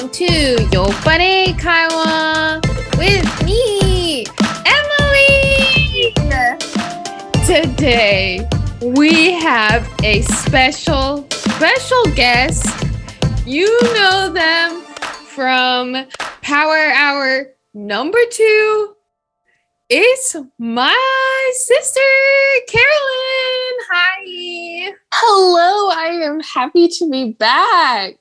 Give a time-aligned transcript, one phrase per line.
[0.00, 2.62] welcome to Yopparei Kaiwa
[2.96, 4.24] with me,
[4.64, 6.14] Emmalee.
[7.46, 8.48] Today
[8.80, 12.66] we have a special, special guest.
[13.44, 14.80] You know them
[15.34, 16.06] from
[16.40, 18.96] Power Hour number two.
[19.90, 22.00] It's my sister,
[22.70, 23.76] Caralynn.
[23.90, 24.94] Hi.
[25.12, 28.14] Hello, I am happy to be back.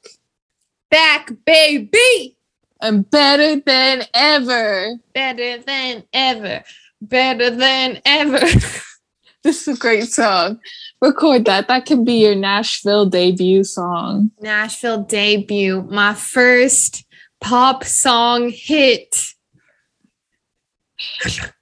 [0.89, 2.35] Back, baby.
[2.81, 4.95] I'm better than ever.
[5.13, 6.63] Better than ever.
[7.02, 8.39] Better than ever.
[9.44, 10.59] this is a great song.
[11.02, 11.67] Record that.
[11.67, 14.31] That can be your Nashville debut song.
[14.41, 15.83] Nashville debut.
[15.83, 17.05] My first
[17.39, 19.33] pop song hit.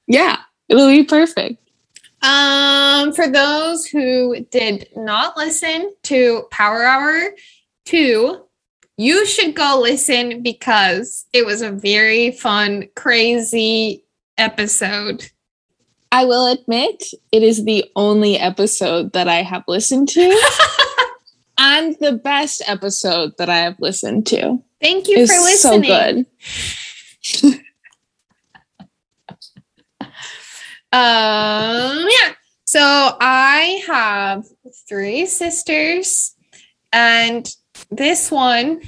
[0.07, 0.38] Yeah,
[0.70, 1.62] it'll be perfect.
[2.21, 7.32] Um, for those who did not listen to Power Hour
[7.85, 8.46] 2,
[8.98, 14.04] you should go listen because it was a very fun, crazy
[14.37, 15.29] episode.
[16.12, 20.21] I will admit, it is the only episode that I have listened to.
[21.57, 24.63] and the best episode that I have listened to.
[24.81, 26.26] Thank you It's for listening.
[27.32, 27.61] so good.
[30.93, 32.34] Um, yeah.
[32.65, 34.45] So I have
[34.87, 36.34] three sisters,
[36.93, 37.48] and
[37.91, 38.81] this one,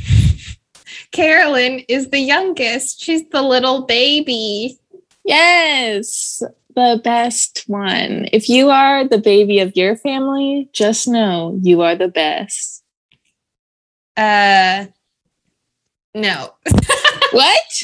[1.12, 3.02] Caralynn, is the youngest.
[3.02, 4.78] She's the little baby.
[5.24, 6.42] Yes,
[6.76, 8.28] the best one.
[8.32, 12.84] If you are the baby of your family, just know you are the best.
[14.18, 14.86] Uh,
[16.14, 16.54] no.
[17.32, 17.84] What?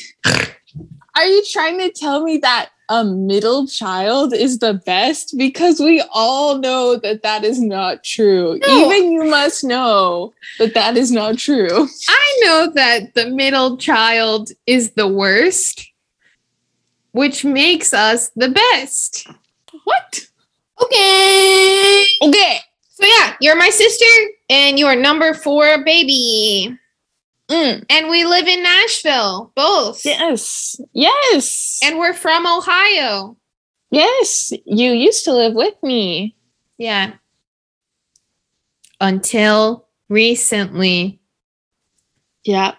[1.15, 5.36] Are you trying to tell me that a middle child is the best?
[5.38, 8.59] Because we all know that that is not true.
[8.66, 8.91] No.
[8.91, 11.88] Even you must know that that is not true.
[12.09, 15.91] I know that the middle child is the worst,
[17.12, 19.28] which makes us the best.
[19.84, 20.28] What?
[20.81, 22.06] Okay.
[22.22, 22.59] Okay.
[22.91, 24.06] So yeah, you're my sister
[24.50, 26.78] and you're number four baby.
[27.50, 30.03] Mm, And we live in Nashville, both.
[30.06, 30.79] yes.
[30.94, 31.79] Yes.
[31.83, 33.38] And we're from Ohio.
[33.91, 34.51] yes.
[34.66, 36.35] You used to live with me.
[36.78, 37.13] Yeah.
[39.00, 41.19] Until recently.
[42.44, 42.75] Yeah.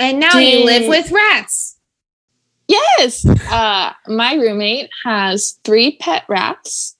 [0.00, 1.76] And now you live with rats.
[2.68, 3.26] Yes.
[3.50, 6.96] Uh, my roommate has three pet rats.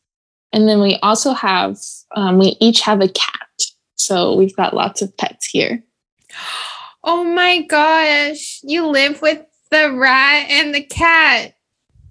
[0.53, 1.77] And then we also have,
[2.17, 3.48] um, we each have a cat.
[3.99, 5.83] So we've got lots of pets here.
[7.05, 8.61] Oh my gosh.
[8.65, 11.55] You live with the rat and the cat.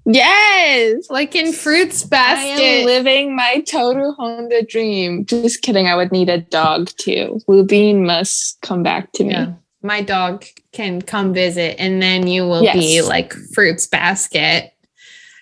[0.05, 1.09] Yes.
[1.09, 2.63] Like in Fruits Basket.
[2.63, 5.25] I am living my Tohru Honda dream.
[5.25, 5.87] Just kidding.
[5.87, 7.41] I would need a dog too.
[7.47, 9.33] Lubin must come back to me.
[9.33, 9.53] Yeah.
[9.83, 14.73] My dog can come visit and then you will be like Fruits Basket.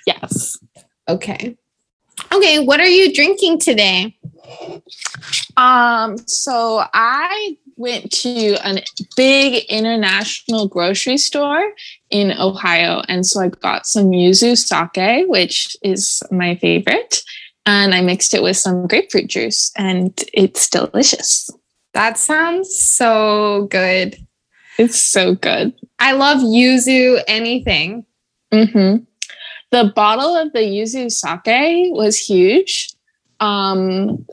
[0.07, 0.57] Yes.
[1.07, 1.55] Okay.
[2.33, 4.17] Okay, what are you drinking today?
[5.57, 8.81] Um, so I went to a
[9.15, 11.73] big international grocery store
[12.09, 17.21] in Ohio, and so I got some yuzu sake, which is my favorite,
[17.65, 21.49] and I mixed it with some grapefruit juice, and it's delicious.
[21.93, 24.17] That sounds so good.
[24.77, 25.73] It's so good.
[25.99, 28.05] I love yuzu anything.
[28.51, 28.97] hmm
[29.71, 32.93] The bottle of the yuzu sake was huge.
[33.39, 34.25] Um,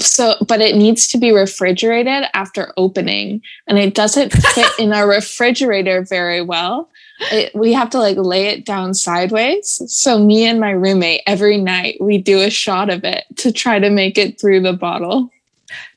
[0.00, 5.08] so, but it needs to be refrigerated after opening, and it doesn't fit in our
[5.08, 6.90] refrigerator very well.
[7.32, 9.80] It, we have to like lay it down sideways.
[9.86, 13.78] So, me and my roommate every night we do a shot of it to try
[13.78, 15.30] to make it through the bottle.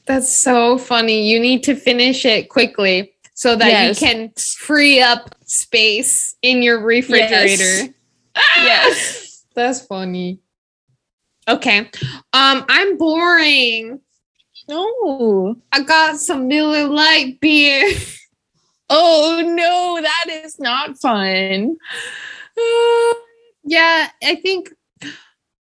[0.06, 1.30] That's so funny.
[1.30, 4.02] You need to finish it quickly so that Yes.
[4.02, 7.94] you can free up space in your refrigerator.
[8.56, 9.44] Yes.
[9.54, 10.40] That's funny.
[11.50, 11.80] Okay.
[12.34, 14.00] Um, I'm boring.
[14.68, 15.56] No.
[15.72, 17.92] I got some Miller Lite beer.
[18.92, 21.78] Oh no, that is not fun.
[23.64, 24.74] yeah, I think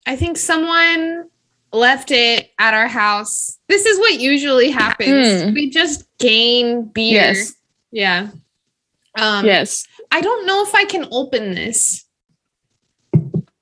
[0.06, 1.28] I think someone
[1.70, 3.58] left it at our house.
[3.68, 5.42] This is what usually happens.
[5.42, 5.52] Hmm.
[5.52, 7.12] We just gain beer.
[7.12, 7.54] Yes.
[7.92, 8.28] Yeah.
[9.16, 9.86] Um yes.
[10.10, 12.06] I don't know if I can open this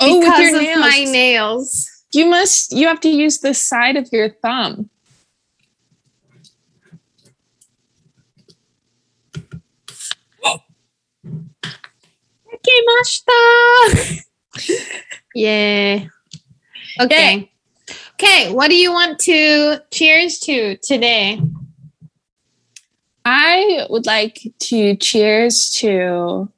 [0.01, 1.98] Oh, because with your of my nails.
[2.13, 2.73] You must.
[2.73, 4.91] You have to use the side of your thumb.
[15.35, 16.07] Yeah.
[17.01, 17.53] Okay.
[18.15, 21.41] Okay, what do you want to cheers to today?
[23.25, 26.51] I would like to cheers to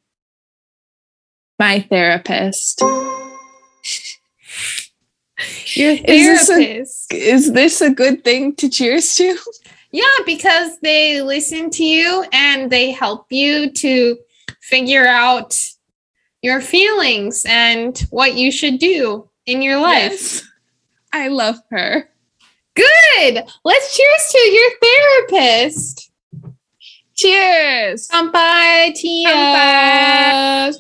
[1.59, 2.83] my therapist.
[5.75, 9.37] Your Is this a- Is this a good thing to cheers to?
[9.93, 14.19] yeah, because they listen to you and they help you to
[14.61, 15.59] figure out
[16.43, 20.11] your feelings and what you should do in your life.
[20.11, 20.43] Yes.
[21.13, 22.09] I love her.
[22.75, 23.45] Good.
[23.65, 26.11] Let's cheers to your therapist.
[27.15, 28.09] Cheers.
[28.09, 30.73] Kampai, Tia.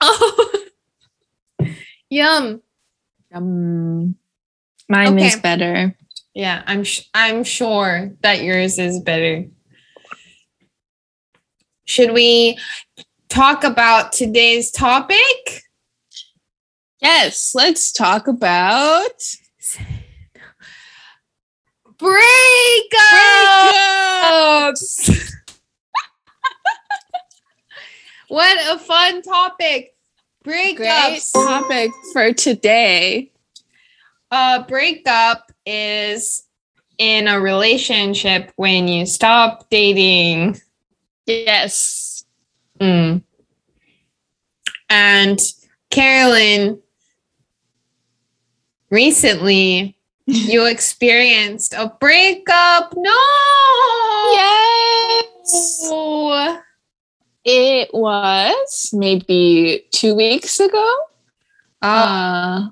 [0.00, 0.64] Oh.
[2.10, 2.62] Yum.
[3.32, 4.16] Um,
[4.88, 5.94] mine is better.
[6.34, 9.46] Yeah, I'm sh- I'm sure that yours is better.
[11.84, 12.58] Should we
[13.28, 15.64] talk about today's topic?
[17.00, 19.22] Yes, let's talk about
[24.68, 25.32] Breakups.
[28.28, 29.94] what a fun topic.
[30.44, 30.76] Great
[31.32, 33.32] topic for today.
[34.30, 36.44] A breakup is
[36.98, 40.60] in a relationship when you stop dating.
[41.26, 42.24] Yes.
[42.80, 43.22] Mm.
[44.90, 45.38] And
[45.90, 46.80] Caralynn,
[48.90, 49.96] recently
[50.26, 52.94] you experienced a breakup.
[52.96, 53.12] No.
[54.32, 55.88] Yes.
[57.50, 60.86] It was maybe two weeks ago.
[61.80, 62.68] Uh, Uh,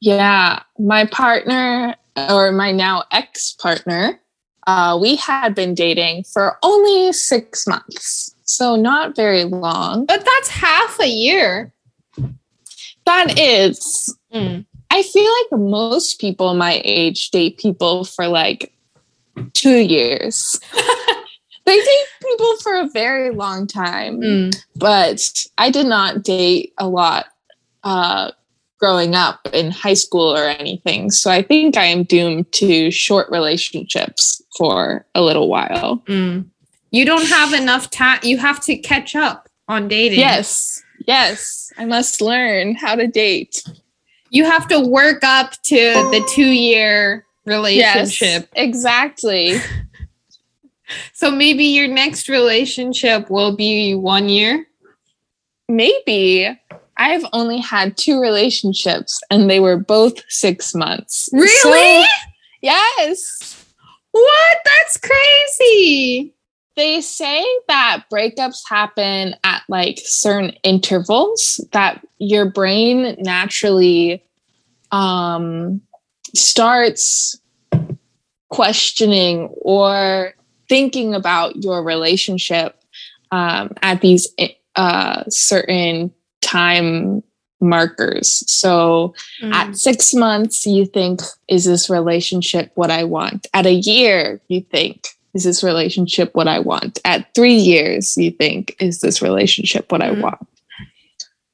[0.00, 1.94] yeah, my partner
[2.28, 4.18] or my now ex partner,
[4.66, 8.34] uh, we had been dating for only six months.
[8.42, 10.04] So not very long.
[10.06, 11.72] but that's half a year.
[13.06, 14.66] That is, Mm.
[14.90, 18.74] I feel like most people my age date people for like
[19.54, 20.58] two years.
[21.68, 24.56] they date people for a very long time, Mm.
[24.76, 25.20] but
[25.58, 27.26] I did not date a lot
[27.84, 28.30] uh,
[28.78, 31.10] growing up in high school or anything.
[31.10, 36.02] So I think I am doomed to short relationships for a little while.
[36.06, 36.46] Mm.
[36.90, 38.20] You don't have enough time.
[38.22, 40.18] You have to catch up on dating.
[40.20, 43.62] Yes, yes, I must learn how to date.
[44.30, 45.76] You have to work up to
[46.12, 48.48] the two year relationship.
[48.54, 49.56] Yes, exactly.
[51.12, 54.66] So maybe your next relationship will be one year.
[55.68, 56.48] Maybe
[56.96, 61.28] I've only had two relationships and they were both six months.
[61.32, 62.02] Really?
[62.02, 62.04] So-
[62.62, 63.64] yes.
[64.12, 64.58] what?
[64.64, 66.34] That's crazy.
[66.76, 74.24] They say that breakups happen at like certain intervals that your brain naturally
[74.90, 75.80] um
[76.34, 77.40] starts
[78.48, 80.34] questioning or
[80.68, 82.80] thinking about your relationship
[83.30, 84.28] um, at these
[84.76, 87.22] uh, certain time
[87.60, 88.44] markers.
[88.50, 89.52] So Mm.
[89.52, 93.46] at six months, you think, is this relationship what I want?
[93.52, 97.00] At a year, you think, is this relationship what I want?
[97.04, 100.20] At three years, you think, is this relationship what I Mhm.
[100.22, 100.48] want?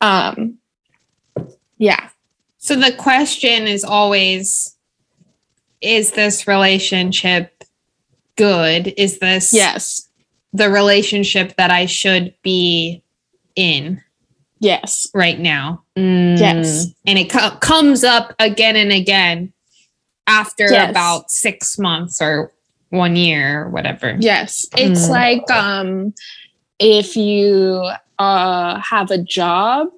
[0.01, 0.59] Um,
[1.79, 2.09] yeah,
[2.59, 4.75] So the question is always
[5.83, 7.54] is this relationship
[8.37, 8.93] good?
[8.97, 10.09] Is this yes,
[10.53, 13.03] the relationship that I should be
[13.57, 14.03] in
[14.61, 15.83] yes, right now?
[15.97, 16.87] Yes.
[17.07, 19.53] And it co- comes up again and again
[20.27, 20.91] after Yes.
[20.91, 22.51] about six months or
[22.91, 24.17] one year or whatever.
[24.21, 24.67] yes.
[24.77, 25.11] It's Mm.
[25.11, 26.15] like um,
[26.79, 29.89] if you uh, have a job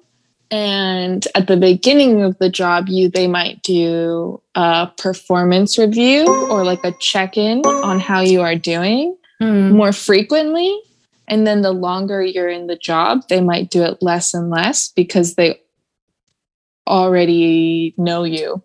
[0.51, 6.63] and at the beginning of the job you they might do a performance review or
[6.63, 9.73] like a check-in on how you are doing Mm.
[9.73, 10.81] more frequently
[11.27, 14.87] and then the longer you're in the job they might do it less and less
[14.95, 15.59] because they
[16.87, 18.63] already know you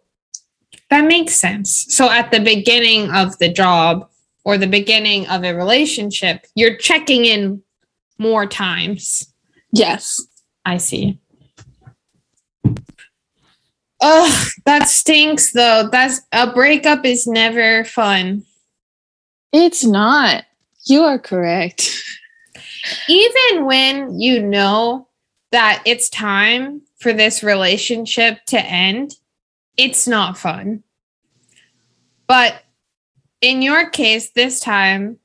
[0.90, 1.86] That makes sense.
[1.94, 4.08] So at the beginning of the job
[4.44, 7.62] or the beginning of a relationship, you're checking in
[8.18, 9.32] more times.
[9.72, 10.20] yes
[10.64, 11.18] I see.
[14.02, 15.88] Ugh, that stinks though.
[15.90, 18.44] That's a breakup is never fun.
[19.52, 20.44] it's not
[20.86, 21.88] you are correct
[23.08, 25.08] Even when you know
[25.52, 29.14] that it's time for this relationship to end,
[29.76, 30.82] it's not fun.
[32.26, 32.62] But
[33.40, 35.18] in your case, this time,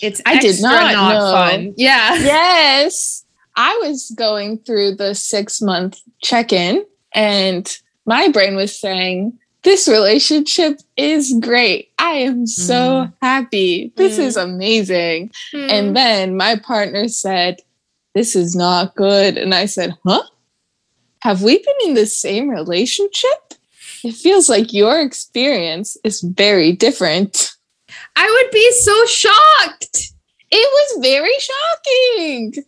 [0.00, 1.32] it's I did not know.
[1.32, 1.74] fun.
[1.76, 2.14] Yeah.
[2.14, 3.23] yes
[3.56, 6.84] i was going through the six month check-in
[7.14, 11.90] and my brain was saying this relationship is great.
[11.98, 13.92] I am so happy.
[13.96, 15.30] This is amazing.
[15.54, 15.70] Mm.
[15.70, 17.60] And then my partner said,
[18.14, 19.38] This is not good.
[19.38, 20.22] And I said, Huh?
[21.22, 23.54] Have we been in the same relationship?
[24.04, 27.54] It feels like your experience is very different.
[28.16, 30.12] I would be so shocked.
[30.50, 32.64] It was very shocking.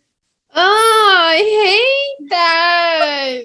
[0.59, 1.37] Oh, I
[2.17, 3.43] hate that.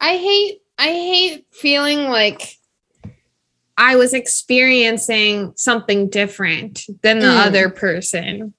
[0.00, 2.56] I hate I hate feeling like
[3.76, 7.46] I was experiencing something different than the Mm.
[7.46, 8.54] other person.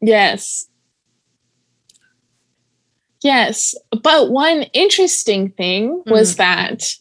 [0.00, 0.68] Yes.
[3.22, 3.74] Yes.
[4.02, 6.94] But one interesting thing was that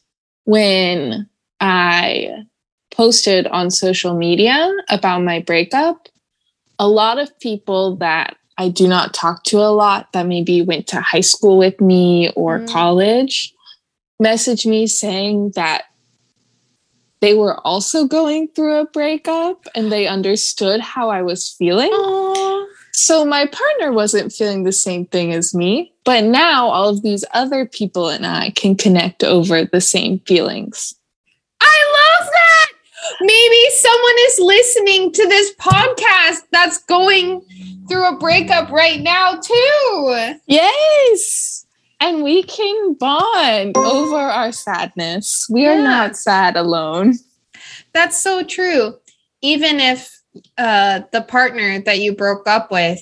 [0.46, 2.44] when I
[2.92, 6.10] posted on social media about my breakup,
[6.80, 10.86] a lot of people that I do not talk to a lot that maybe went
[10.88, 12.68] to high school with me or Mm.
[12.68, 13.54] college
[14.20, 15.84] message me saying that
[17.22, 21.90] they were also going through a breakup and they understood how I was feeling.
[21.92, 27.02] Oh, So my partner wasn't feeling the same thing as me, but now all of
[27.02, 30.94] these other people and I can connect over the same feelings.
[33.10, 33.26] I love that.
[33.26, 37.42] Maybe someone is listening to this podcast that's going
[37.88, 40.36] through a breakup right now too.
[40.48, 41.66] Yes.
[42.02, 45.48] And we can bond over our sadness.
[45.50, 45.82] We are Yeah.
[45.82, 47.16] not sad alone.
[47.94, 48.96] That's so true.
[49.42, 50.16] Even if
[50.58, 53.02] uh, the partner that you broke up with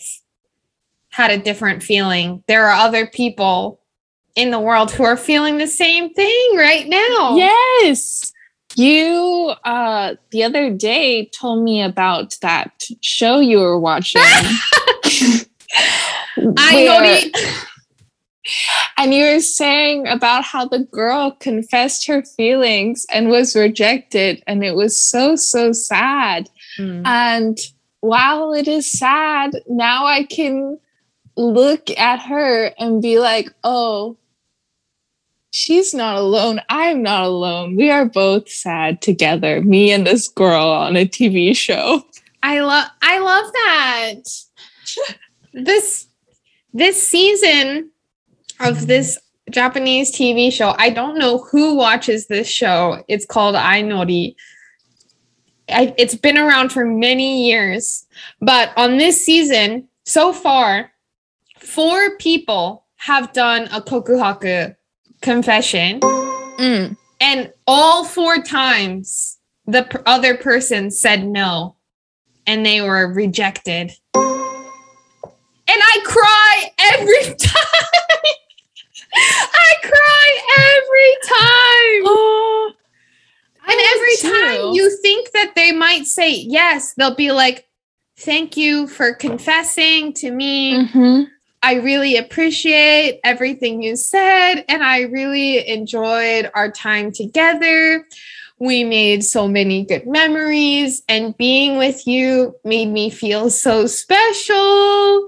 [1.09, 3.81] had a different feeling, there are other people
[4.35, 7.35] in the world who are feeling the same thing right now.
[7.35, 8.31] Yes.
[8.77, 14.21] You uh the other day told me about that show you were watching.
[16.57, 17.41] I know.
[18.97, 24.41] And you were saying about how the girl confessed her feelings and was rejected.
[24.47, 26.49] And it was so, so sad.
[26.79, 27.05] Mm.
[27.05, 27.59] And
[27.99, 30.79] while it is sad, now I can
[31.35, 34.17] look at her and be like, oh,
[35.51, 36.61] she's not alone.
[36.69, 37.75] I'm not alone.
[37.75, 42.03] We are both sad together, me and this girl on a TV show.
[42.43, 44.13] I love I love that.
[45.53, 46.07] this
[46.73, 47.91] this season
[48.59, 49.17] of this
[49.51, 53.03] Japanese TV show, I don't know who watches this show.
[53.07, 54.35] It's called Ainori.
[55.69, 58.05] I, it's been around for many years,
[58.41, 60.91] but on this season, so far,
[61.59, 64.75] four people have done a kokuhaku
[65.21, 66.97] confession, Mm.
[67.21, 71.75] and all four times the p- other person said no,
[72.45, 73.91] and they were rejected.
[75.69, 78.33] And I cry every time.
[79.13, 82.03] I cry every time.
[82.05, 82.71] Oh,
[83.69, 87.65] And every time you think that they might say yes, they'll be like,
[88.19, 90.73] Thank you for confessing to me.
[90.87, 91.27] mhm.
[91.63, 98.05] I really appreciate everything you said, and I really enjoyed our time together.
[98.59, 105.27] We made so many good memories, and being with you made me feel so special.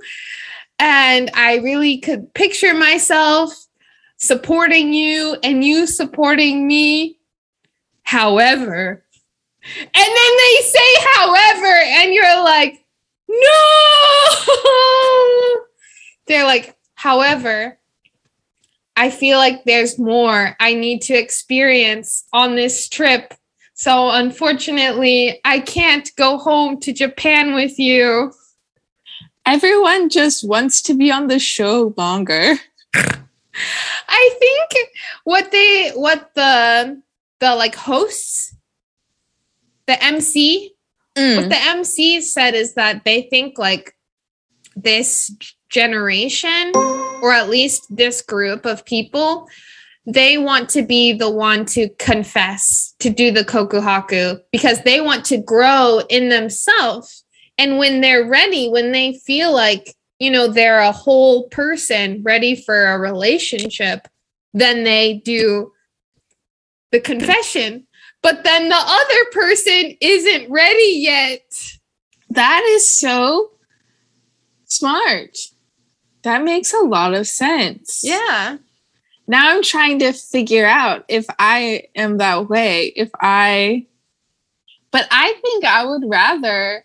[0.79, 3.53] And I really could picture myself
[4.17, 7.17] supporting you and you supporting me.
[8.03, 9.03] However,
[9.63, 12.83] and then they say, however, and you're like,
[13.27, 13.65] no.
[16.29, 17.77] They're like, however,
[18.95, 23.33] I feel like there's more I need to experience on this trip.
[23.73, 28.31] So unfortunately, I can't go home to Japan with you.
[29.45, 32.55] Everyone just wants to be on the show longer.
[34.07, 34.89] I think
[35.23, 37.01] what they what the
[37.39, 38.55] the like hosts
[39.87, 40.75] the MC
[41.15, 41.49] what Mm.
[41.49, 43.95] the MC said is that they think like
[44.75, 45.35] this
[45.69, 46.71] generation
[47.21, 49.47] or at least this group of people
[50.05, 55.23] they want to be the one to confess to do the kokuhaku because they want
[55.25, 57.23] to grow in themselves.
[57.59, 62.55] And when they're ready when they feel like you know they're a whole person ready
[62.55, 64.07] for a relationship
[64.53, 65.71] then they do
[66.91, 67.85] the confession.
[68.21, 71.41] But then the other person isn't ready yet.
[72.31, 73.51] That is so
[74.65, 75.37] smart.
[76.23, 78.01] That makes a lot of sense.
[78.03, 78.57] yeah
[79.27, 82.87] Now I'm trying to figure out if I am that way.
[82.95, 83.85] If I,
[84.91, 86.83] but I think I would rather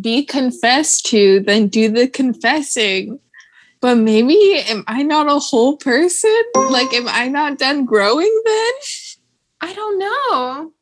[0.00, 3.18] be confessed to than do the confessing.
[3.80, 6.42] But maybe am I not a whole person?
[6.70, 8.72] Like, am I not done growing then?
[9.60, 10.72] I don't know.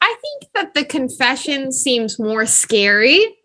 [0.00, 3.36] I think that the confession seems more scary,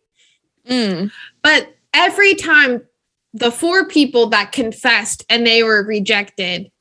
[0.69, 1.09] Mm.
[1.41, 2.81] but every time
[3.33, 6.71] the four people that confessed and they were rejected,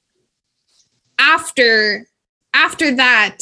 [1.18, 2.06] after
[2.54, 3.38] after that,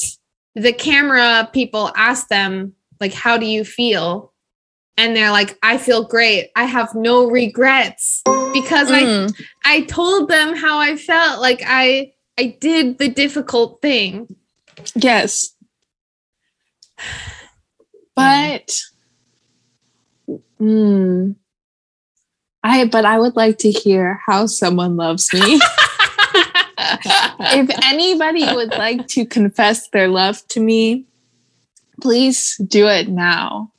[0.54, 4.32] the camera people asked them like, "How do you feel?"
[4.96, 6.50] And they're like, "I feel great.
[6.56, 8.22] I have no regrets
[8.54, 9.42] because I Mm.
[9.64, 11.40] I told them how I felt.
[11.40, 14.34] Like I I did the difficult thing."
[14.94, 15.52] Yes.
[18.16, 18.74] But
[20.58, 21.36] mm,
[22.66, 25.40] I but I would like to hear how someone loves me.
[26.78, 31.04] if anybody would like to confess their love to me,
[32.00, 33.70] please do it now.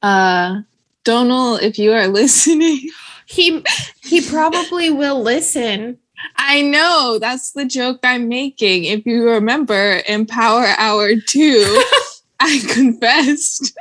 [0.00, 0.60] Uh
[1.02, 2.88] Donald, if you are listening,
[3.26, 3.64] he
[4.02, 5.98] he probably will listen.
[6.36, 8.84] I know that's the joke I'm making.
[8.84, 11.82] If you remember in Power Hour 2,
[12.40, 13.76] I confessed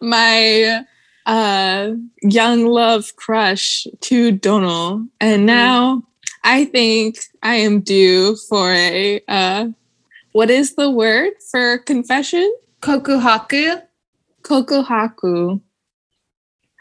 [0.00, 0.84] my
[1.26, 5.08] uh young love crush to Donald.
[5.20, 6.02] And now
[6.44, 9.68] I think I am due for a uh
[10.32, 12.52] what is the word for confession?
[12.80, 13.82] Kokuhaku.
[14.42, 15.60] Kokohaku.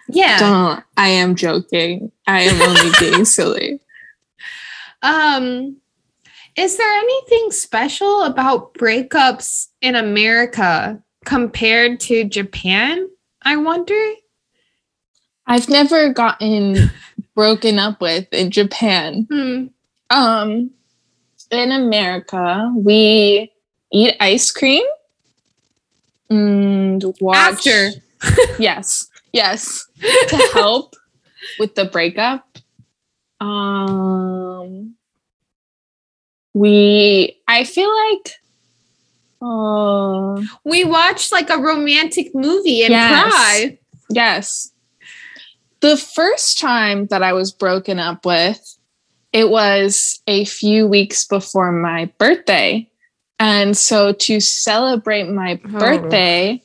[0.07, 0.39] Yeah.
[0.39, 2.11] Donald, I am joking.
[2.27, 3.79] I am only being silly.
[5.03, 5.77] Um
[6.57, 13.07] is there anything special about breakups in America compared to Japan?
[13.43, 13.99] I wonder.
[15.51, 16.89] I've never gotten
[17.35, 19.27] broken up with in Japan.
[19.29, 19.65] Hmm.
[20.09, 20.71] Um,
[21.51, 23.51] in America, we
[23.91, 24.85] eat ice cream
[26.29, 27.67] and watch.
[27.67, 27.89] After.
[28.59, 29.85] yes, yes,
[30.29, 30.95] to help
[31.59, 32.47] with the breakup.
[33.41, 34.95] Um,
[36.53, 37.37] we.
[37.47, 38.35] I feel like.
[39.43, 43.33] Oh We watched like a romantic movie and Yes.
[43.33, 43.79] cry.
[44.11, 44.71] Yes.
[45.81, 48.59] The first time that I was broken up with,
[49.33, 52.87] it was a few weeks before my birthday.
[53.39, 55.79] And so to celebrate my Oh.
[55.79, 56.61] birthday,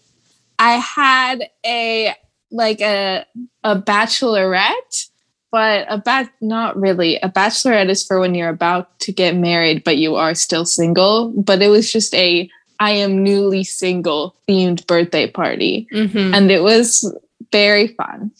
[0.58, 2.14] I had a
[2.52, 3.24] like a
[3.64, 5.08] a bachelorette,
[5.50, 7.16] but a bat not really.
[7.16, 11.30] A bachelorette is for when you're about to get married but you are still single,
[11.30, 12.48] but it was just a
[12.78, 16.34] I am newly single themed birthday party Mhm.
[16.36, 17.10] and it was
[17.50, 18.30] very fun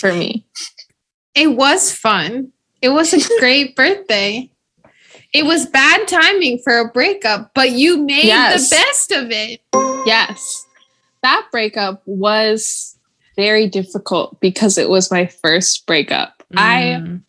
[0.00, 0.44] for me.
[1.34, 2.52] It was fun.
[2.82, 4.50] It was a great birthday.
[5.32, 8.68] It was bad timing for a breakup, but you made Yes.
[8.68, 9.60] the best of it.
[10.06, 10.66] Yes,
[11.22, 12.96] that breakup was
[13.36, 16.42] very difficult because it was my first breakup.
[16.56, 17.20] I Mm.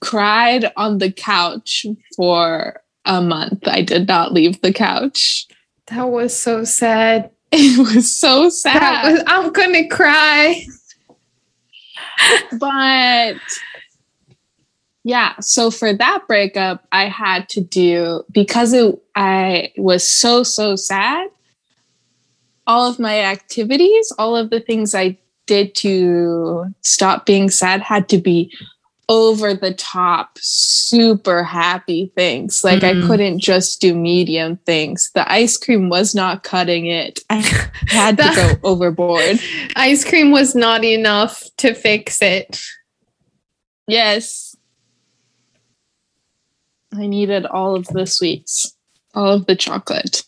[0.00, 1.84] cried on the couch
[2.16, 3.66] for a month.
[3.68, 5.46] I did not leave the couch.
[5.88, 7.30] that was so sad.
[7.52, 9.12] It was so sad.
[9.12, 10.64] was, I'm gonna cry.
[12.58, 13.36] But
[15.04, 20.76] yeah so for that breakup i had to do because it i was so so
[20.76, 21.28] sad
[22.66, 28.08] all of my activities all of the things i did to stop being sad had
[28.08, 28.52] to be
[29.08, 33.04] over the top super happy things like Mhm.
[33.04, 37.36] i couldn't just do medium things the ice cream was not cutting it i
[37.88, 39.38] had to go overboard
[39.76, 42.60] Ice cream was not enough to fix it.
[43.88, 44.54] Yes.
[46.94, 48.76] I needed all of the sweets,
[49.14, 50.24] all of the chocolate.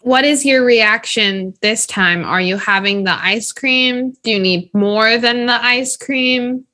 [0.00, 2.24] What is your reaction this time?
[2.24, 4.14] Are you having the ice cream?
[4.22, 6.64] Do you need more than the ice cream?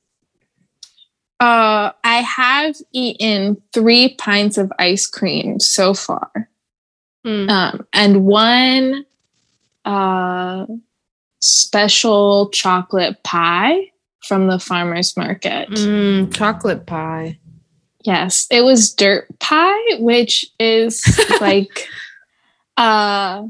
[1.39, 6.49] Uh, I have eaten three pints of ice cream so far,
[7.25, 7.49] Hmm.
[7.49, 9.05] um, and one
[9.83, 10.65] uh,
[11.39, 13.91] special chocolate pie
[14.23, 15.69] from the farmer's market.
[15.69, 17.37] Mm, chocolate pie.
[18.03, 21.03] Yes, it was dirt pie, which is
[21.41, 21.87] like
[22.77, 23.43] uh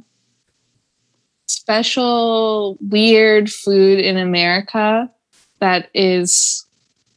[1.48, 5.10] special weird food in America
[5.60, 6.65] that is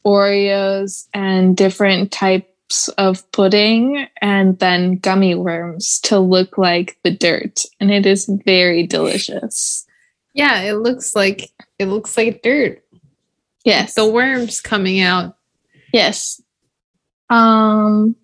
[0.05, 7.65] Oreos and different types of pudding and then gummy worms to look like the dirt
[7.79, 9.85] and it is very delicious.
[10.33, 12.83] Yeah, it looks like it looks like dirt.
[13.65, 13.95] Yes.
[13.95, 15.35] The worms coming out.
[15.91, 16.41] Yes.
[17.29, 18.15] Um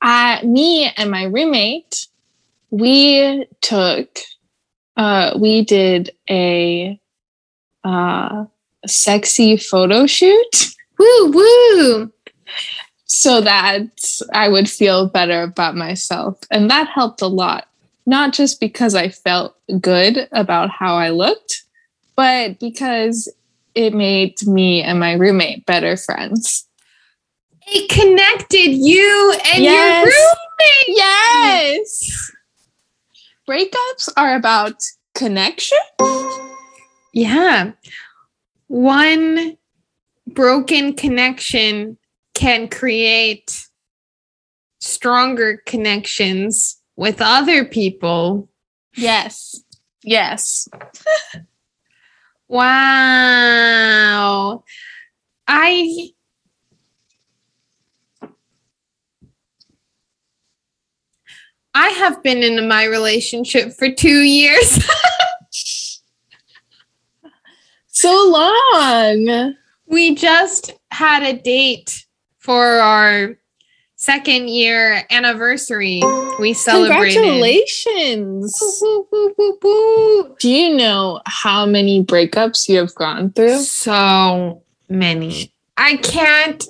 [0.00, 2.06] I me and my roommate
[2.70, 4.18] we took
[4.96, 7.00] uh we did a
[7.84, 8.44] uh
[8.86, 10.66] sexy photo shoot.
[11.02, 12.12] Woo woo.
[13.06, 13.88] so that
[14.32, 16.38] I would feel better about myself.
[16.50, 17.68] And that helped a lot.
[18.06, 21.62] Not just because I felt good about how I looked,
[22.16, 23.28] but because
[23.74, 26.66] it made me and my roommate better friends.
[27.66, 30.04] It connected you and Yes.
[30.04, 30.96] your roommate.
[30.96, 32.30] Yes.
[33.48, 34.82] Breakups are about
[35.14, 35.78] connection.
[37.12, 37.72] Yeah.
[38.68, 39.56] One
[40.34, 41.96] broken connection
[42.34, 43.66] can create
[44.80, 48.48] stronger connections with other people.
[48.96, 49.62] Yes.
[50.02, 50.68] Yes.
[52.48, 53.44] Wow.
[55.48, 56.10] I
[61.72, 64.84] I have been in my relationship for 2 years.
[67.94, 69.54] So long.
[69.92, 72.04] We just had a date
[72.38, 73.36] for our
[73.94, 76.02] second year anniversary.
[76.40, 77.20] We celebrated.
[77.20, 78.58] Congratulations.
[78.80, 80.36] Woo, woo, woo, woo.
[80.40, 83.58] Do you know how many breakups you have gone through?
[83.58, 85.52] So many.
[85.76, 86.66] I can't.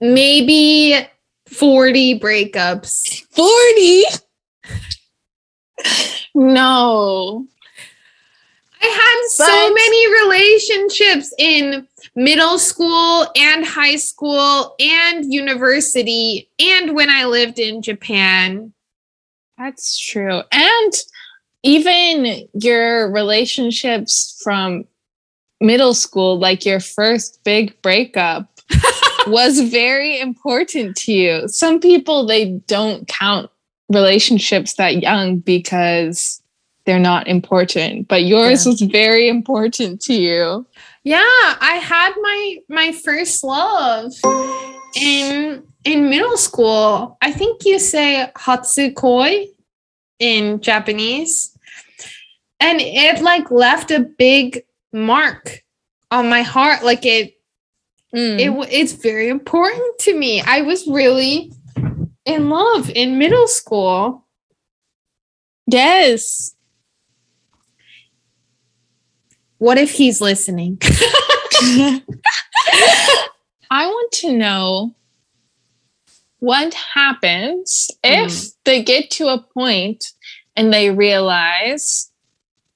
[0.00, 1.06] Maybe
[1.46, 3.22] 40 breakups.
[3.30, 4.04] 40?
[6.34, 7.46] No.
[8.82, 17.10] I had so many relationships in middle school and high school and university and when
[17.10, 18.72] I lived in Japan.
[19.58, 20.42] That's true.
[20.52, 20.92] And
[21.62, 24.84] even your relationships from
[25.60, 28.48] middle school, like your first big breakup,
[29.26, 31.48] was very important to you.
[31.48, 33.50] Some people, they don't count
[33.90, 36.40] relationships that young because
[36.86, 38.70] they're not important, but yours Yeah.
[38.72, 40.66] was very important to you.
[41.04, 44.12] Yeah, I had my my first love
[44.96, 47.16] in in middle school.
[47.22, 49.46] I think you say hatsukoi
[50.18, 51.56] in Japanese.
[52.62, 55.62] And it like left a big mark
[56.10, 57.34] on my heart like it
[58.12, 58.40] Mm.
[58.40, 60.42] it it's very important to me.
[60.42, 61.52] I was really
[62.26, 64.26] in love in middle school.
[65.68, 66.56] yes.
[69.60, 70.78] What if he's listening?
[70.82, 72.00] I
[73.86, 74.94] want to know
[76.38, 78.54] what happens if Mm.
[78.64, 80.12] they get to a point
[80.56, 82.10] and they realize,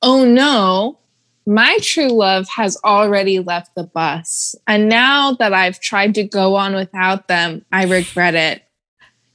[0.02, 0.98] oh no,
[1.46, 4.54] my true love has already left the bus.
[4.66, 8.62] And now that I've tried to go on without them, I regret it.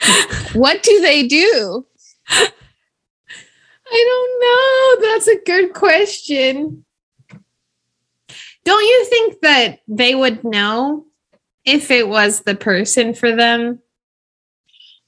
[0.54, 1.86] what do they do?
[3.92, 4.04] I
[5.02, 5.10] don't know.
[5.10, 6.86] That's a good question.
[8.70, 11.04] Don't you think that they would know
[11.66, 13.80] if it was the person for them?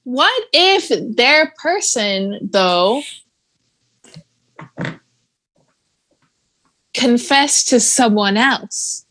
[0.02, 3.02] What if their person, though,
[6.92, 9.06] confessed to someone else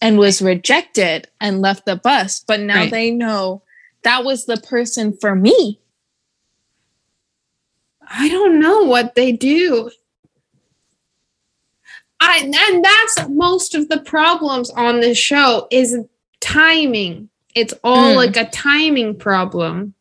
[0.00, 2.92] and was rejected and left the bus, but now Right.
[2.92, 3.64] they know
[4.04, 5.80] that was the person for me?
[8.08, 9.90] I don't know what they do.
[12.20, 12.38] I
[12.72, 15.96] and that's most of the problems on this show is
[16.40, 17.28] timing.
[17.54, 18.16] It's all Mm.
[18.16, 19.94] like a timing problem.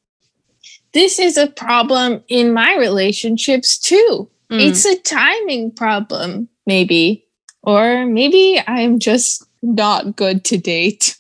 [0.94, 4.30] This is a problem in my relationships too.
[4.50, 4.62] Mm.
[4.62, 7.26] It's a timing problem, maybe.
[7.64, 11.18] Or maybe I'm just not good to date.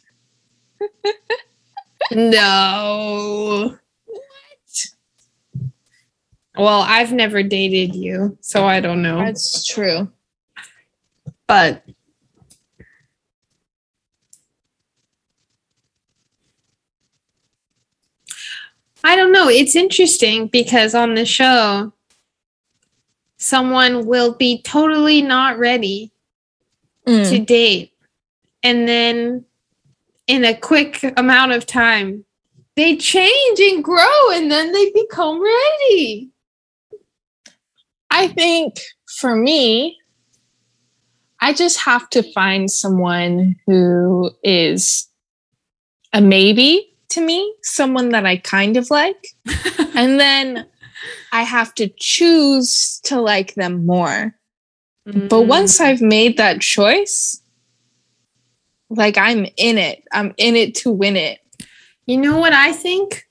[2.11, 3.77] no.
[4.05, 4.85] What?
[6.57, 9.19] Well, I've never dated you, so I don't know.
[9.19, 10.09] That's true.
[11.47, 11.83] But
[19.03, 19.47] I don't know.
[19.47, 21.93] It's interesting because on the show,
[23.37, 26.11] someone will be totally not ready
[27.05, 27.29] Mm.
[27.29, 27.93] to date.
[28.63, 29.45] And then
[30.27, 32.25] in a quick amount of time,
[32.75, 36.29] they change and grow and then they become ready.
[38.11, 38.75] I think
[39.19, 39.97] for me,
[41.39, 45.07] I just have to find someone who is
[46.13, 49.27] a maybe to me, someone that I kind of like.
[49.95, 50.65] and then
[51.31, 54.35] I have to choose to like them more.
[55.05, 55.47] But Mm.
[55.47, 57.41] once I've made that choice,
[58.89, 61.39] like I'm in it, I'm in it to win it.
[62.05, 63.25] You know what I think?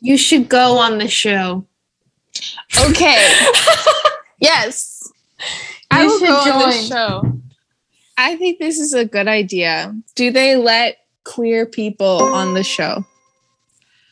[0.00, 1.66] You should go on the show.
[2.88, 3.32] Okay.
[4.40, 5.08] yes.
[5.98, 6.70] I will should go on join.
[6.70, 7.32] the show.
[8.16, 9.94] I think this is a good idea.
[10.14, 13.04] Do they let queer people on the show.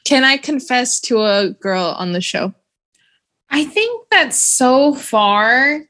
[0.05, 2.53] Can I confess to a girl on the show?
[3.51, 5.81] I think that so far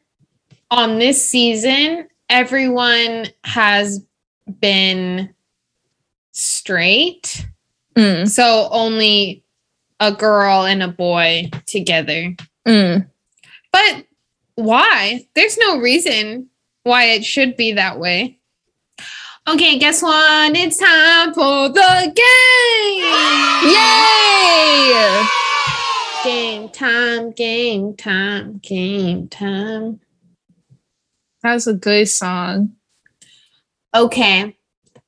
[0.71, 4.05] on this season, everyone has
[4.61, 5.35] been
[6.33, 7.45] straight.
[7.97, 9.43] Mm, So only
[10.01, 12.35] a girl and a boy together.
[12.67, 13.07] mm.
[13.73, 14.06] But
[14.57, 15.27] why?
[15.35, 16.49] There's no reason
[16.83, 18.39] why it should be that way.
[19.49, 20.57] Okay, guess what?
[20.57, 23.73] It's time for the game.
[23.73, 25.27] Yay!
[26.25, 30.01] Game time, game time, game time.
[31.43, 32.73] That's a good song.
[33.95, 34.57] Okay.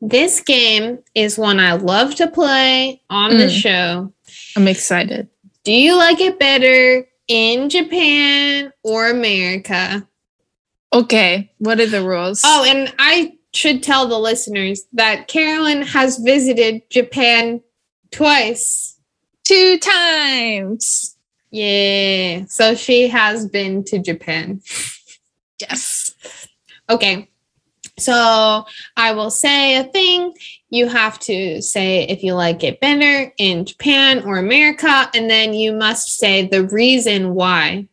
[0.01, 3.61] This game is one I love to play on the Mm.
[3.63, 4.13] show.
[4.57, 5.29] I'm excited.
[5.65, 10.07] Do you like it better in Japan or America?
[10.93, 12.43] Okay, what are the rules?
[12.45, 17.63] Oh, and I should tell the listeners that Caralynn has visited Japan
[18.11, 18.99] twice.
[19.45, 21.17] two times.
[21.51, 22.45] Yeah.
[22.49, 24.61] So she has been to Japan.
[25.61, 26.15] Yes.
[26.91, 27.29] Okay.
[27.99, 28.65] So
[28.97, 30.35] I will say a thing.
[30.71, 35.55] You have to say if you like it better in Japan or America, and then
[35.55, 37.89] you must say the reason why.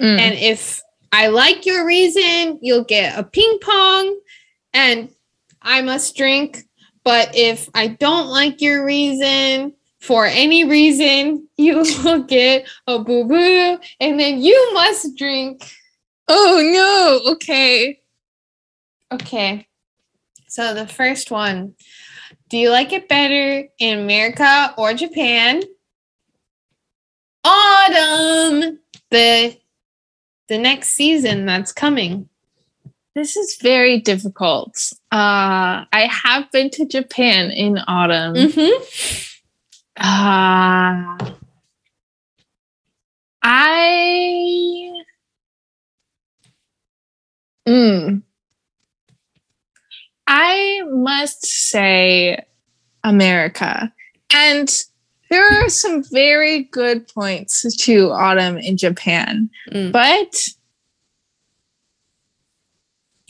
[0.00, 0.18] Mm.
[0.18, 4.18] And if I like your reason, you'll get a ping pong
[4.72, 5.10] and
[5.62, 6.64] I must drink.
[7.04, 13.24] But if I don't like your reason for any reason, you will get a boo
[13.24, 15.70] boo and then you must drink.
[16.28, 16.60] oh
[17.24, 17.32] no.
[17.32, 18.00] Okay.
[19.10, 19.66] Okay.
[20.48, 21.74] So the first one
[22.48, 25.62] Do you like it better in America or Japan?
[27.44, 28.78] Autumn.
[29.10, 29.56] The
[30.48, 32.28] the next season that's coming.
[33.14, 34.92] This is very difficult.
[35.12, 38.34] Uh I have been to Japan in autumn.
[38.34, 38.84] Mm-hmm.
[40.00, 41.18] Uh,
[43.42, 44.92] I.
[47.66, 48.22] Mm.
[50.28, 52.38] I must say
[53.02, 53.92] America.
[54.32, 54.70] And
[55.30, 59.48] there are some very good points to autumn in Japan.
[59.72, 59.90] Mm.
[59.90, 60.34] But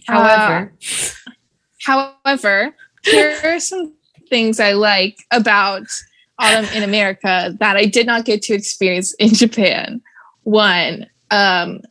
[0.07, 0.73] However,
[1.85, 3.95] However, there are some
[4.29, 5.87] things I like about
[6.39, 10.01] autumn in America that I did not get to experience in Japan.
[10.43, 11.83] One, um,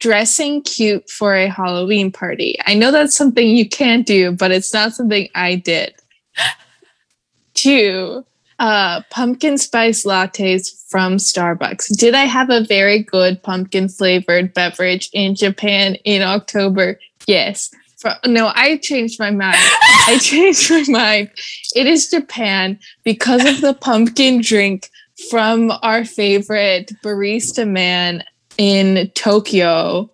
[0.00, 2.56] dressing cute for a Halloween party.
[2.66, 5.94] I know that's something you can't do, but it's not something I did.
[7.54, 8.24] Two,
[8.58, 11.96] uh, pumpkin spice lattes from Starbucks.
[11.96, 16.98] Did I have a very good pumpkin flavored beverage in Japan in October?
[17.26, 17.70] Yes.
[17.98, 19.56] For, no, I changed my mind.
[20.06, 21.30] I changed my mind.
[21.74, 24.90] It is Japan because of the pumpkin drink
[25.30, 28.22] from our favorite barista man
[28.58, 30.10] in Tokyo.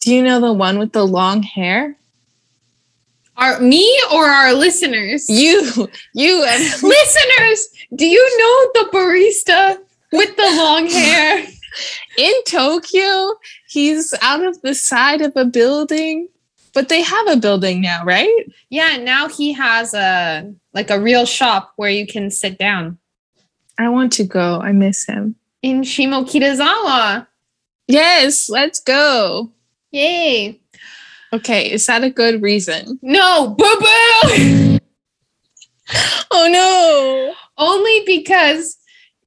[0.00, 1.96] Do you know the one with the long hair?
[3.40, 5.28] are me or our listeners?
[5.28, 9.78] You, you, and listeners, do you know the barista
[10.12, 11.46] with the long hair?
[12.18, 13.32] in Tokyo,
[13.66, 16.28] he's out of the side of a building,
[16.74, 18.44] but they have a building now, right?
[18.68, 22.98] Yeah, now he has a like a real shop where you can sit down
[23.78, 24.60] I want to go.
[24.60, 25.36] I miss him.
[25.62, 27.26] in Shimokitazawa.
[27.92, 29.50] Yes, let's go.
[29.92, 30.58] Yay!
[31.32, 32.98] Okay, is that a good reason?
[33.02, 34.78] No, boo boo!
[36.30, 37.34] Oh no.
[37.58, 38.76] Only because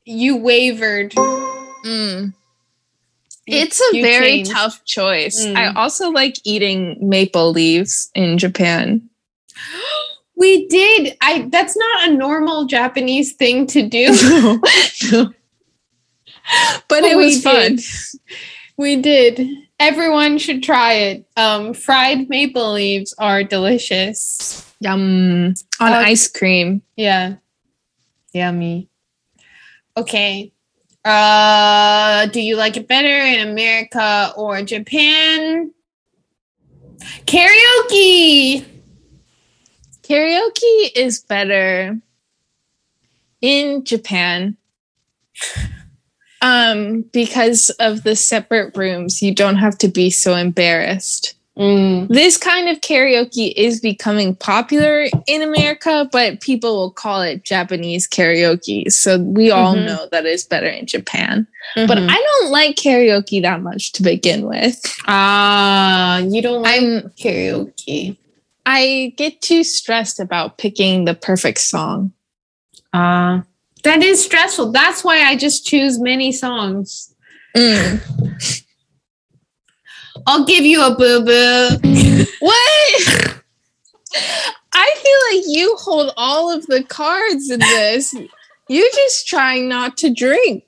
[0.06, 1.12] you wavered.
[1.12, 2.34] Mm.
[3.46, 4.52] You- It's a very changed.
[4.52, 5.46] tough choice.
[5.46, 5.58] Mm.
[5.58, 9.10] I also like eating maple leaves in Japan.
[10.36, 11.16] We did.
[11.22, 14.08] I that's not a normal Japanese thing to do.
[15.12, 15.34] No.
[16.90, 17.76] but it was fun.
[17.76, 17.82] did.
[18.84, 19.48] We did.
[19.80, 21.26] Everyone should try it.
[21.38, 24.70] Um, fried maple leaves are delicious.
[24.82, 25.54] Yum.
[25.80, 26.82] On Uh, ice cream.
[26.98, 27.36] Yeah.
[28.34, 28.90] Yummy.
[29.96, 30.52] Okay.
[31.06, 35.72] Uh do you like it better in America or Japan?
[37.26, 38.66] Karaoke.
[40.02, 41.98] Karaoke is better
[43.40, 44.58] in Japan.
[46.44, 51.36] Um, because of the separate rooms, you don't have to be so embarrassed.
[51.58, 52.08] Mm.
[52.10, 58.08] This kind of karaoke is becoming popular in America, but people will call it Japanese
[58.10, 58.92] karaoke.
[58.92, 59.86] So we all Mhm.
[59.86, 61.48] know that it's better in Japan.
[61.76, 62.08] But Mhm.
[62.10, 64.82] I don't like karaoke that much to begin with.
[65.08, 68.18] ah, you don't like I'm karaoke.
[68.66, 72.12] I get too stressed about picking the perfect song.
[72.92, 73.42] Uh
[73.84, 74.72] that is stressful.
[74.72, 77.14] That's why I just choose many songs.
[77.56, 78.02] Mm.
[80.26, 81.70] I'll give you a boo boo.
[82.40, 83.42] What?
[84.74, 88.14] I feel like you hold all of the cards in this.
[88.68, 90.66] You're just trying not to drink.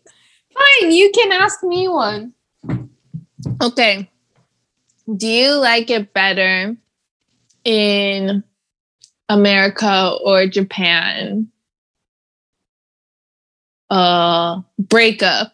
[0.54, 2.34] Fine, you can ask me one.
[3.62, 4.10] Okay.
[5.14, 6.76] Do you like it better
[7.64, 8.44] in
[9.28, 11.50] America or Japan?
[13.90, 15.54] Uh breakup.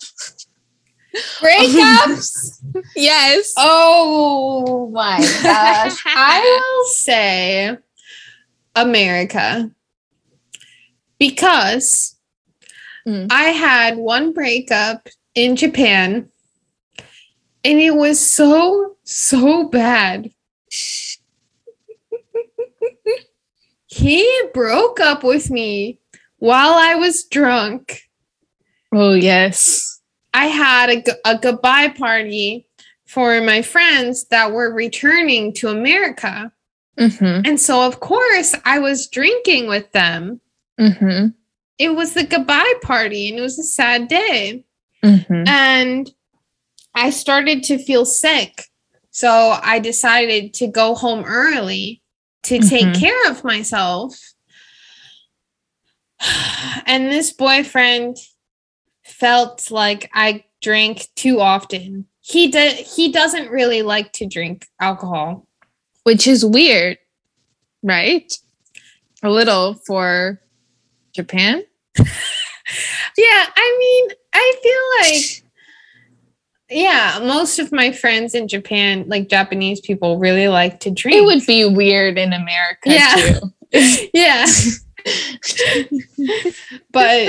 [1.40, 2.62] Breakups?
[2.96, 3.54] Yes.
[3.58, 6.02] oh my gosh.
[6.06, 6.42] I
[6.80, 7.78] will say
[8.76, 9.72] America.
[11.20, 12.16] Because
[13.08, 13.28] Mm.
[13.32, 16.30] I had one breakup in Japan
[17.64, 20.30] and it was so, so bad.
[23.88, 26.00] he broke up with me
[26.38, 28.02] while I was drunk.
[28.94, 30.00] Oh yes.
[30.34, 32.68] I had a, a goodbye party
[33.06, 36.52] for my friends that were returning to America.
[36.98, 37.42] Mm-hmm.
[37.46, 40.40] And so, of course, I was drinking with them.
[40.80, 41.28] Mm-hmm.
[41.78, 44.64] It was the goodbye party and it was a sad day.
[45.04, 45.44] Mm-hmm.
[45.48, 46.12] And
[46.96, 48.66] I started to feel sick.
[49.12, 52.02] So I decided to go home early
[52.44, 53.00] to take Mhm.
[53.00, 54.18] care of myself.
[56.86, 58.18] And this boyfriend
[59.22, 62.08] felt like I drank too often.
[62.22, 65.48] He did he doesn't really like to drink alcohol.
[66.04, 66.98] Which is weird,
[67.84, 68.34] right?
[69.22, 70.42] A little for
[71.14, 71.64] Japan.
[73.18, 75.44] Yeah, I mean, I feel like
[76.70, 81.18] yeah, most of my friends in Japan, like Japanese people, really like to drink.
[81.18, 83.16] It would be weird in America Yeah.
[83.16, 84.10] too.
[84.14, 84.46] yeah.
[86.92, 87.28] but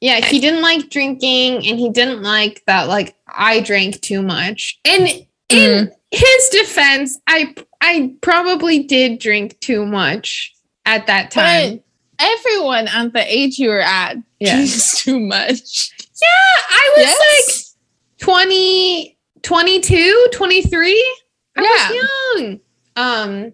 [0.00, 4.78] yeah, he didn't like drinking and he didn't like that like I drank too much.
[4.84, 5.08] And
[5.50, 10.52] in his defense, I I probably did drink too much
[10.86, 11.76] at that time.
[12.18, 14.56] But everyone at the age you were at Yeah.
[14.56, 15.90] drinks too much.
[16.22, 17.16] yeah, I was like
[17.48, 17.76] Yes.
[18.20, 21.16] 20 22, 23.
[21.56, 21.88] I Yeah.
[21.90, 22.60] was young.
[22.96, 23.52] Um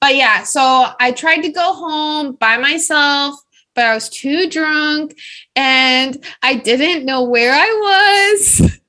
[0.00, 3.34] but yeah, so I tried to go home by myself,
[3.78, 5.16] but I was too drunk
[5.54, 8.80] and I didn't know where I was.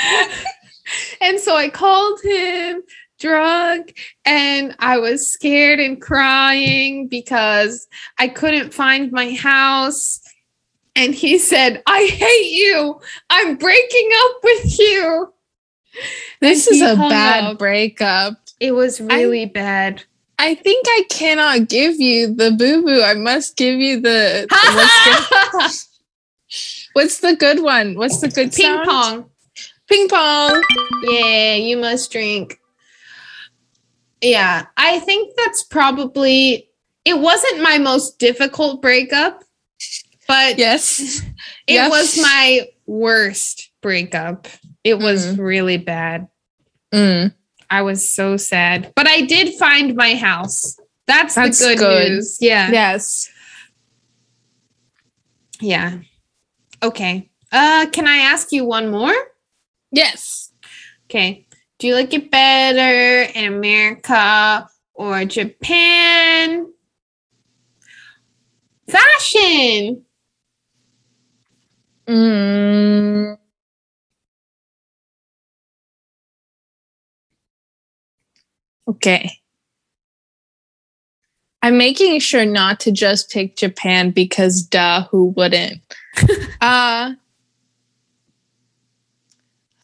[1.20, 2.84] and so I called him
[3.18, 7.88] drunk and I was scared and crying because
[8.20, 10.20] I couldn't find my house.
[10.94, 13.00] And he said, I hate you.
[13.30, 15.32] I'm breaking up with you.
[16.40, 17.58] This And is a bad up.
[17.58, 18.34] breakup.
[18.60, 20.04] It was really bad.
[20.38, 23.02] I think I cannot give you the boo boo.
[23.02, 24.46] I must give you the
[25.52, 27.94] what's, good, what's the good one?
[27.96, 28.86] What's the good Ping sound?
[28.88, 29.30] pong.
[29.88, 30.62] Ping pong.
[31.02, 32.58] Yeah, you must drink.
[34.20, 36.68] Yeah, I think that's probably
[37.04, 39.42] it wasn't my most difficult breakup,
[40.26, 41.20] but Yes.
[41.66, 41.88] it yeah.
[41.88, 44.46] was my worst breakup.
[44.84, 45.38] It was Mhm.
[45.38, 46.28] really bad.
[46.92, 47.32] Mm.
[47.70, 50.78] I was so sad, but I did find my house.
[51.06, 52.12] That's, That's the good, good.
[52.12, 52.38] news.
[52.40, 52.70] Yeah.
[52.70, 53.30] Yes.
[55.60, 55.98] Yeah.
[56.82, 57.30] Okay.
[57.50, 59.14] Uh can I ask you one more?
[59.90, 60.52] Yes.
[61.06, 61.46] Okay.
[61.78, 66.72] Do you like it better in America or Japan?
[68.88, 70.04] Fashion.
[72.06, 73.38] Mm.
[78.88, 79.38] Okay.
[81.60, 85.82] I'm making sure not to just pick Japan because duh, who wouldn't?
[86.60, 87.12] uh,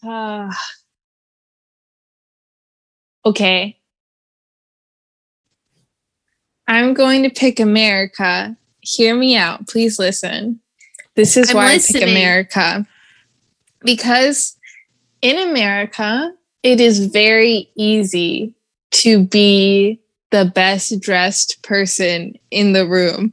[0.07, 0.53] uh
[3.27, 3.79] okay.
[6.67, 8.57] I'm going to pick America.
[8.81, 9.69] Hear me out.
[9.69, 10.61] Please listen.
[11.15, 12.87] This is I'm why I pick America.
[13.81, 14.57] Because
[15.21, 16.33] in America,
[16.63, 18.55] it is very easy
[18.95, 23.33] to be the best dressed person in the room.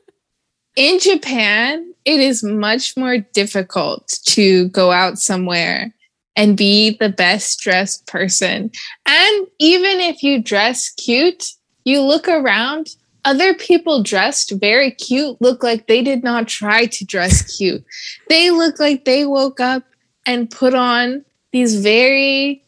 [0.76, 5.94] in Japan, it is much more difficult to go out somewhere
[6.36, 8.70] and be the best dressed person.
[9.06, 11.44] And even if you dress cute,
[11.84, 12.88] you look around,
[13.24, 17.84] other people dressed very cute look like they did not try to dress cute.
[18.28, 19.82] They look like they woke up
[20.26, 22.64] and put on these very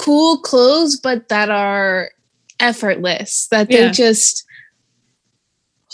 [0.00, 2.10] cool clothes, but that are
[2.58, 3.90] effortless that they Yeah.
[3.90, 4.44] just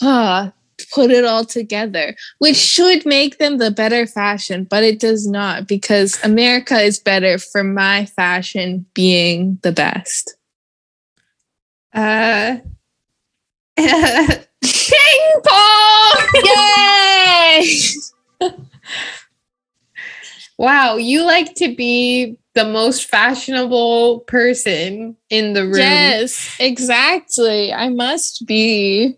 [0.00, 0.52] ah,
[0.92, 5.66] put it all together, which should make them the better fashion, but it does not
[5.66, 10.36] because America is better for my fashion being the best.
[11.92, 12.58] Uh,
[13.76, 16.28] ping pong!
[16.44, 17.78] Yay!
[20.58, 25.76] Wow, you like to be the most fashionable person in the room.
[25.76, 27.72] yes, exactly.
[27.72, 29.16] I must be.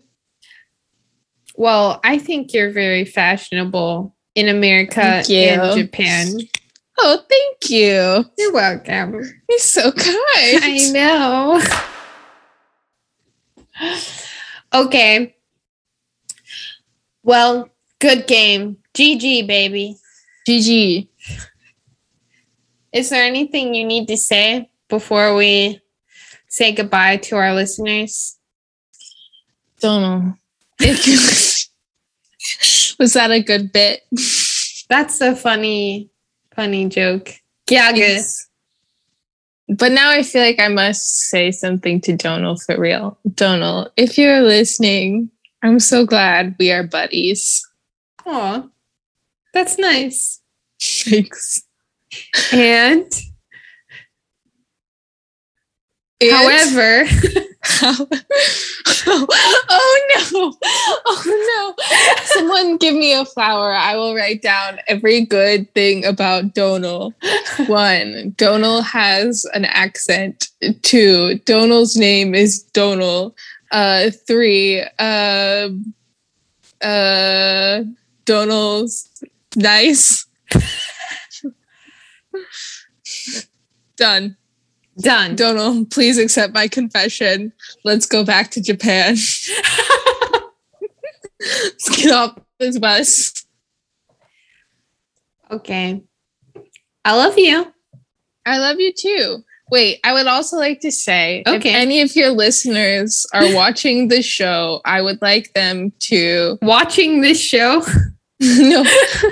[1.55, 6.39] Well, I think you're very fashionable in America and Japan.
[6.97, 8.25] Oh, thank you.
[8.37, 9.13] You're welcome.
[9.49, 10.09] You're so kind.
[10.35, 11.61] I know.
[14.73, 15.35] okay.
[17.23, 17.69] Well,
[17.99, 18.77] good game.
[18.93, 19.97] GG, baby.
[20.47, 21.08] GG.
[22.91, 25.81] Is there anything you need to say before we
[26.47, 28.37] say goodbye to our listeners?
[29.79, 30.33] Don't know.
[32.99, 34.01] Was that a good bit?
[34.89, 36.09] That's a funny,
[36.55, 37.33] funny joke.
[37.67, 38.47] Gyagus.
[39.77, 43.19] But now I feel like I must say something to Donal for real.
[43.35, 45.29] Donal, if you're listening,
[45.61, 47.65] I'm so glad we are buddies.
[48.25, 48.63] Aw,
[49.53, 50.38] that's nice.
[50.81, 51.63] Thanks.
[52.51, 53.11] And,
[56.21, 57.05] however,
[57.81, 58.07] oh
[60.31, 60.53] no.
[61.05, 61.85] Oh no.
[62.23, 63.71] Someone give me a flower.
[63.71, 67.13] I will write down every good thing about Donal.
[67.67, 70.49] One, Donal has an accent.
[70.81, 73.35] Two, Donal's name is Donal.
[73.71, 75.69] Uh, three, uh,
[76.81, 77.83] uh,
[78.25, 79.07] Donal's
[79.55, 80.25] nice.
[83.99, 84.37] Done.
[84.99, 85.35] done.
[85.35, 87.51] Donal, please accept my confession.
[87.83, 89.15] Let's go back to Japan.
[91.41, 93.45] Let's get off this bus.
[95.51, 96.01] Okay.
[97.05, 97.73] I love you.
[98.45, 99.43] I love you too.
[99.71, 101.73] Wait, I would also like to say if Okay.
[101.73, 107.39] any of your listeners are watching the show, I would like them to Watching this
[107.39, 107.79] show.
[108.39, 108.83] no,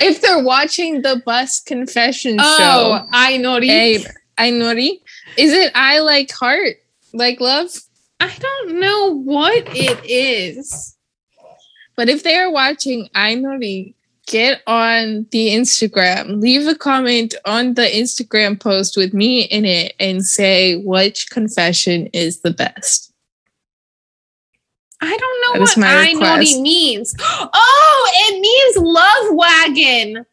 [0.02, 3.60] if they're watching the bus confession Oh, show, I know.
[4.38, 5.00] Ainori,
[5.38, 6.78] is it I like heart,
[7.14, 7.70] like love?
[8.20, 10.96] I don't know what it is.
[11.96, 13.94] But if they are watching Ainori,
[14.28, 19.94] get on the Instagram, leave a comment on the Instagram post with me in it
[20.00, 23.12] and say which confession is the best.
[25.00, 27.16] I don't know That what I know means.
[27.30, 30.26] Oh, it means love wagon.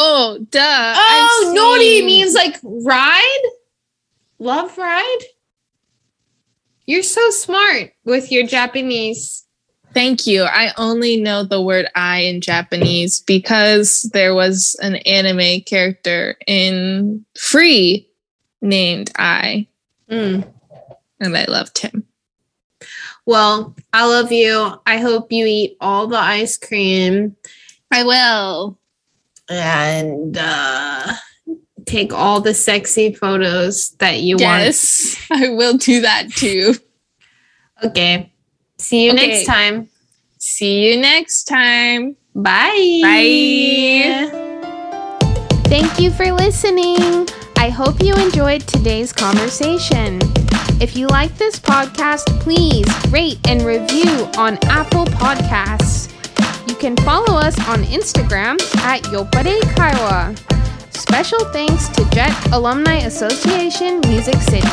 [0.00, 0.94] Oh, duh.
[0.96, 1.52] Oh,
[1.98, 3.42] seen- means like ride?
[4.38, 5.18] Love ride?
[6.86, 9.44] You're so smart with your Japanese.
[9.94, 10.44] Thank you.
[10.44, 17.24] I only know the word I in Japanese because there was an anime character in
[17.36, 18.08] Free
[18.62, 19.66] named Ai,
[20.10, 20.46] Mm.
[21.20, 22.04] and I loved him.
[23.26, 24.80] Well, I love you.
[24.86, 27.34] I hope you eat all the ice cream
[27.90, 28.78] I will.
[29.48, 31.12] And uh,
[31.86, 34.42] take all the sexy photos that you want.
[34.64, 36.74] Yes, I will do that too.
[37.82, 38.32] Okay.
[38.78, 39.28] See you Okay.
[39.28, 39.88] next time.
[40.38, 42.16] See you next time.
[42.34, 43.00] Bye.
[43.02, 44.30] Bye.
[45.66, 47.28] Thank you for listening.
[47.56, 50.20] I hope you enjoyed today's conversation.
[50.80, 56.12] If you like this podcast, please rate and review on Apple Podcasts.
[56.78, 60.38] You can follow us on Instagram at Yopparei Kaiwa.
[60.96, 64.68] Special thanks to Jet Alumni Association Music City.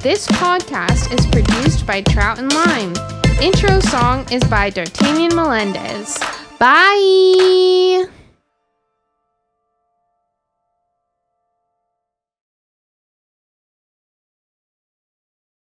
[0.00, 2.94] This podcast is produced by Trout and Lime.
[3.42, 6.18] Intro song is by D'Artagnan Melendez.
[6.58, 8.08] Bye!